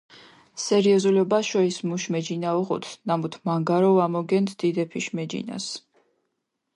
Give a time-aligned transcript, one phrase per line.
[0.61, 5.65] სერიოზულობაშო ის მუშ მეჯინა უღუდჷ, ნამუთ მანგარო ვამოგენდჷ დიდეფიშ მეჯინას.